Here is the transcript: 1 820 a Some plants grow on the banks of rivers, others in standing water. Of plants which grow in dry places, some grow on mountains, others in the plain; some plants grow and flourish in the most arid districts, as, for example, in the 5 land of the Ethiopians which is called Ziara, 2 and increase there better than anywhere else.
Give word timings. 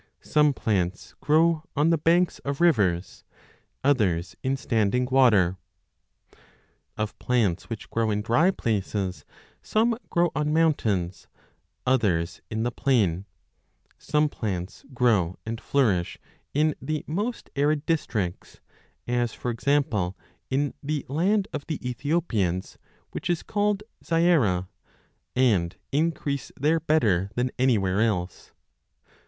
1 0.23 0.31
820 0.31 0.31
a 0.31 0.33
Some 0.33 0.53
plants 0.55 1.15
grow 1.21 1.63
on 1.75 1.91
the 1.91 1.97
banks 1.99 2.39
of 2.39 2.59
rivers, 2.59 3.23
others 3.83 4.35
in 4.41 4.57
standing 4.57 5.05
water. 5.05 5.57
Of 6.97 7.19
plants 7.19 7.69
which 7.69 7.87
grow 7.91 8.09
in 8.09 8.23
dry 8.23 8.49
places, 8.49 9.25
some 9.61 9.95
grow 10.09 10.31
on 10.35 10.51
mountains, 10.51 11.27
others 11.85 12.41
in 12.49 12.63
the 12.63 12.71
plain; 12.71 13.25
some 13.99 14.27
plants 14.27 14.85
grow 14.91 15.35
and 15.45 15.61
flourish 15.61 16.17
in 16.51 16.73
the 16.81 17.03
most 17.05 17.51
arid 17.55 17.85
districts, 17.85 18.59
as, 19.07 19.35
for 19.35 19.51
example, 19.51 20.17
in 20.49 20.73
the 20.81 21.01
5 21.09 21.15
land 21.15 21.47
of 21.53 21.67
the 21.67 21.79
Ethiopians 21.87 22.79
which 23.11 23.29
is 23.29 23.43
called 23.43 23.83
Ziara, 24.03 24.63
2 25.35 25.41
and 25.43 25.75
increase 25.91 26.51
there 26.59 26.79
better 26.79 27.29
than 27.35 27.51
anywhere 27.59 28.01
else. 28.01 28.51